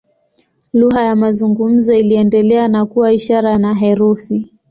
[0.73, 4.53] Lugha ya mazungumzo iliendelea na kuwa ishara na herufi.